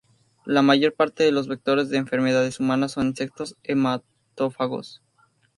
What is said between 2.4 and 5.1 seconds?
humanas son insectos hematófagos.